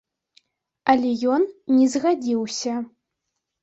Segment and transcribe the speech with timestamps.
[0.93, 1.47] Але ён
[1.77, 2.73] не згадзіўся.